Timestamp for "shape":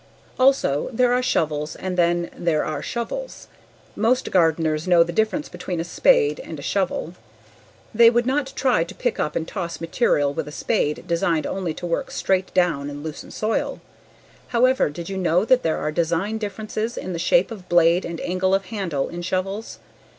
17.19-17.51